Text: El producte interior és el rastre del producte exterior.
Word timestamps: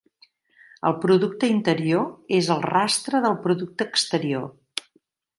El 0.89 0.93
producte 1.01 1.49
interior 1.55 2.33
és 2.37 2.49
el 2.55 2.63
rastre 2.67 3.21
del 3.27 3.35
producte 3.43 3.87
exterior. 3.91 4.49